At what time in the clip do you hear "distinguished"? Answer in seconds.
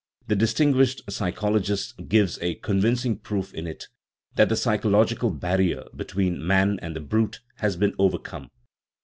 0.35-1.03